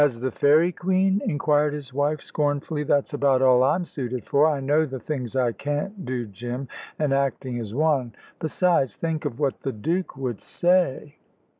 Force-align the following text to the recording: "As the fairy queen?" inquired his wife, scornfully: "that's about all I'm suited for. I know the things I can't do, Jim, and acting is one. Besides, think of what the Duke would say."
"As 0.03 0.19
the 0.19 0.31
fairy 0.31 0.71
queen?" 0.71 1.21
inquired 1.23 1.73
his 1.75 1.93
wife, 1.93 2.21
scornfully: 2.21 2.83
"that's 2.83 3.13
about 3.13 3.43
all 3.43 3.61
I'm 3.61 3.85
suited 3.85 4.25
for. 4.25 4.47
I 4.47 4.59
know 4.59 4.83
the 4.87 4.99
things 4.99 5.35
I 5.35 5.51
can't 5.51 6.03
do, 6.05 6.25
Jim, 6.25 6.67
and 6.97 7.13
acting 7.13 7.57
is 7.57 7.75
one. 7.75 8.15
Besides, 8.39 8.95
think 8.95 9.25
of 9.25 9.39
what 9.39 9.59
the 9.61 9.71
Duke 9.71 10.17
would 10.17 10.41
say." 10.41 11.17